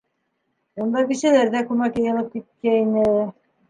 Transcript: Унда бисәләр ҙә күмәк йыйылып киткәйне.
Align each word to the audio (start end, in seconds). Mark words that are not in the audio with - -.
Унда 0.85 1.03
бисәләр 1.13 1.53
ҙә 1.59 1.63
күмәк 1.71 2.03
йыйылып 2.03 2.35
киткәйне. 2.35 3.09